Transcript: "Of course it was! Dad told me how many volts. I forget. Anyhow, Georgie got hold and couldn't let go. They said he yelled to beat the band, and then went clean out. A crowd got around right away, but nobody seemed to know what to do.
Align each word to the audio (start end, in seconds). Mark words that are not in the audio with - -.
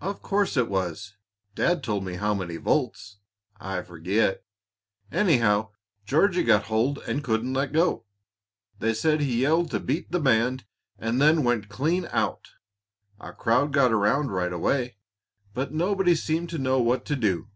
"Of 0.00 0.22
course 0.22 0.56
it 0.56 0.70
was! 0.70 1.14
Dad 1.54 1.84
told 1.84 2.02
me 2.02 2.14
how 2.14 2.32
many 2.32 2.56
volts. 2.56 3.18
I 3.60 3.82
forget. 3.82 4.42
Anyhow, 5.12 5.72
Georgie 6.06 6.44
got 6.44 6.68
hold 6.68 7.00
and 7.00 7.22
couldn't 7.22 7.52
let 7.52 7.74
go. 7.74 8.06
They 8.78 8.94
said 8.94 9.20
he 9.20 9.42
yelled 9.42 9.70
to 9.72 9.80
beat 9.80 10.12
the 10.12 10.18
band, 10.18 10.64
and 10.98 11.20
then 11.20 11.44
went 11.44 11.68
clean 11.68 12.08
out. 12.10 12.52
A 13.20 13.34
crowd 13.34 13.70
got 13.74 13.92
around 13.92 14.30
right 14.30 14.50
away, 14.50 14.96
but 15.52 15.74
nobody 15.74 16.14
seemed 16.14 16.48
to 16.48 16.58
know 16.58 16.80
what 16.80 17.04
to 17.04 17.14
do. 17.14 17.50